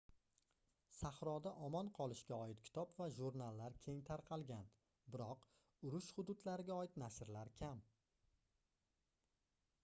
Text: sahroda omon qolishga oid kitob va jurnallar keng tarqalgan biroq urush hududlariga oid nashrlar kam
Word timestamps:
sahroda 0.99 1.51
omon 1.65 1.91
qolishga 1.99 2.39
oid 2.45 2.63
kitob 2.67 2.95
va 3.01 3.07
jurnallar 3.17 3.75
keng 3.83 3.99
tarqalgan 4.09 4.73
biroq 5.17 5.45
urush 5.91 6.09
hududlariga 6.21 6.79
oid 6.81 6.99
nashrlar 7.05 7.55
kam 7.63 7.87